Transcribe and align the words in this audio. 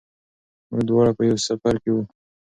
موږ 0.69 0.81
دواړه 0.89 1.11
په 1.17 1.21
یوه 1.27 1.37
سفر 1.47 1.75
کې 1.83 1.89
وو. 1.93 2.03